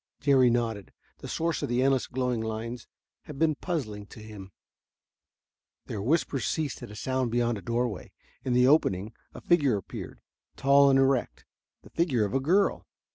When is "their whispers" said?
5.85-6.47